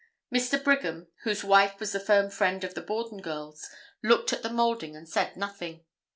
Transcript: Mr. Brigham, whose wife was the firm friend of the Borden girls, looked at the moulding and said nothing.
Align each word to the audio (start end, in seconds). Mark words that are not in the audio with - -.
Mr. 0.33 0.57
Brigham, 0.63 1.09
whose 1.25 1.43
wife 1.43 1.79
was 1.79 1.91
the 1.91 1.99
firm 1.99 2.31
friend 2.31 2.63
of 2.63 2.73
the 2.73 2.81
Borden 2.81 3.21
girls, 3.21 3.69
looked 4.01 4.33
at 4.33 4.41
the 4.41 4.49
moulding 4.49 4.95
and 4.95 5.07
said 5.07 5.37
nothing. 5.37 5.85